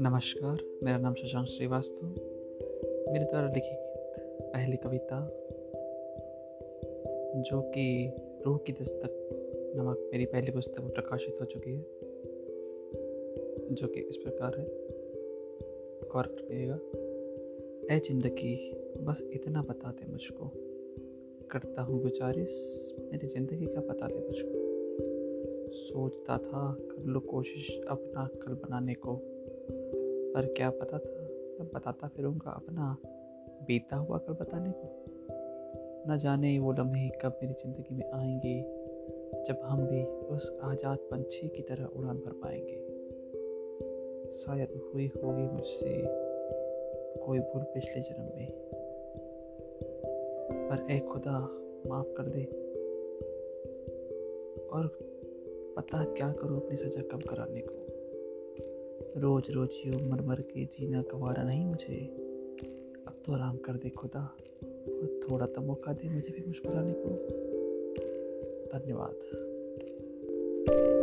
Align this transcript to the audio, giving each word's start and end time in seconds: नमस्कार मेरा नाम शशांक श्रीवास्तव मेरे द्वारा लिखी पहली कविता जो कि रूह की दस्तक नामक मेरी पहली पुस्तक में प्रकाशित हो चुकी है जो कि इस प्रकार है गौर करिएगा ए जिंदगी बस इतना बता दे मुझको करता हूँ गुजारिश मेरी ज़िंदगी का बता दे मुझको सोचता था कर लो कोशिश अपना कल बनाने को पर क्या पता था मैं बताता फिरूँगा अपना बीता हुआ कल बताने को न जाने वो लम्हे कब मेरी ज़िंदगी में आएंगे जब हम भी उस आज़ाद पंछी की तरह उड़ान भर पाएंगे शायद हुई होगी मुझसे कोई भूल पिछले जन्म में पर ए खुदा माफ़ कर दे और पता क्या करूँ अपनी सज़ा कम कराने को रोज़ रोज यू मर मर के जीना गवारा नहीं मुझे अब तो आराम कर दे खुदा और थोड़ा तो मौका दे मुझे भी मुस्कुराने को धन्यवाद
नमस्कार 0.00 0.62
मेरा 0.82 0.98
नाम 0.98 1.14
शशांक 1.14 1.46
श्रीवास्तव 1.46 2.06
मेरे 3.12 3.24
द्वारा 3.24 3.48
लिखी 3.48 3.76
पहली 4.52 4.76
कविता 4.76 5.30
जो 7.42 7.60
कि 7.60 8.12
रूह 8.46 8.58
की 8.58 8.72
दस्तक 8.72 9.28
नामक 9.76 10.08
मेरी 10.12 10.24
पहली 10.24 10.52
पुस्तक 10.52 10.80
में 10.80 10.90
प्रकाशित 10.90 11.36
हो 11.40 11.44
चुकी 11.44 11.70
है 11.70 11.86
जो 13.74 13.86
कि 13.86 14.00
इस 14.00 14.16
प्रकार 14.16 14.58
है 14.58 14.66
गौर 16.08 16.26
करिएगा 16.26 16.80
ए 17.94 17.98
जिंदगी 17.98 18.74
बस 18.98 19.28
इतना 19.32 19.62
बता 19.62 19.90
दे 19.90 20.12
मुझको 20.12 20.71
करता 21.52 21.82
हूँ 21.82 22.00
गुजारिश 22.02 22.54
मेरी 23.12 23.26
ज़िंदगी 23.26 23.66
का 23.66 23.80
बता 23.80 24.06
दे 24.06 24.18
मुझको 24.18 25.72
सोचता 25.72 26.36
था 26.38 26.62
कर 26.80 27.04
लो 27.04 27.20
कोशिश 27.20 27.68
अपना 27.88 28.26
कल 28.42 28.54
बनाने 28.54 28.94
को 28.94 29.14
पर 30.34 30.46
क्या 30.56 30.70
पता 30.70 30.98
था 30.98 31.20
मैं 31.58 31.68
बताता 31.74 32.08
फिरूँगा 32.08 32.50
अपना 32.50 32.96
बीता 33.66 33.96
हुआ 33.96 34.18
कल 34.18 34.32
बताने 34.34 34.72
को 34.74 34.90
न 36.08 36.18
जाने 36.18 36.58
वो 36.58 36.72
लम्हे 36.72 37.08
कब 37.22 37.38
मेरी 37.42 37.54
ज़िंदगी 37.54 37.94
में 37.94 38.10
आएंगे 38.10 38.56
जब 39.48 39.60
हम 39.64 39.86
भी 39.86 40.02
उस 40.36 40.50
आज़ाद 40.62 40.98
पंछी 41.10 41.48
की 41.48 41.62
तरह 41.62 41.84
उड़ान 41.84 42.16
भर 42.16 42.40
पाएंगे 42.42 42.80
शायद 44.40 44.80
हुई 44.84 45.10
होगी 45.16 45.46
मुझसे 45.46 45.96
कोई 47.26 47.38
भूल 47.38 47.62
पिछले 47.74 48.00
जन्म 48.00 48.36
में 48.36 48.61
पर 50.72 50.86
ए 50.90 50.98
खुदा 50.98 51.38
माफ़ 51.86 52.12
कर 52.16 52.28
दे 52.28 52.42
और 54.68 54.86
पता 55.76 56.04
क्या 56.14 56.28
करूँ 56.32 56.60
अपनी 56.60 56.76
सज़ा 56.76 57.02
कम 57.02 57.18
कराने 57.28 57.60
को 57.60 59.20
रोज़ 59.20 59.50
रोज 59.52 59.76
यू 59.86 59.98
मर 60.10 60.22
मर 60.22 60.40
के 60.52 60.64
जीना 60.72 61.02
गवारा 61.12 61.42
नहीं 61.42 61.64
मुझे 61.64 61.98
अब 63.06 63.22
तो 63.26 63.32
आराम 63.32 63.56
कर 63.56 63.76
दे 63.76 63.90
खुदा 63.90 64.24
और 64.62 65.20
थोड़ा 65.22 65.46
तो 65.46 65.60
मौका 65.60 65.92
दे 65.92 66.08
मुझे 66.08 66.30
भी 66.30 66.46
मुस्कुराने 66.46 66.92
को 66.96 67.08
धन्यवाद 68.74 69.16